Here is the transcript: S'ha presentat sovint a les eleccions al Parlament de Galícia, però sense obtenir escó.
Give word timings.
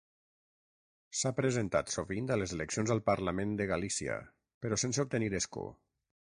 S'ha 1.19 1.31
presentat 1.39 1.93
sovint 1.97 2.33
a 2.35 2.39
les 2.43 2.55
eleccions 2.57 2.95
al 2.95 3.03
Parlament 3.11 3.55
de 3.61 3.71
Galícia, 3.75 4.19
però 4.65 4.83
sense 4.87 5.07
obtenir 5.09 5.33
escó. 5.45 5.71